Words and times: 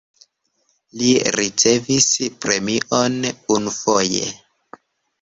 Li 1.01 1.11
ricevis 1.35 2.09
premion 2.47 3.23
unufoje. 3.61 4.29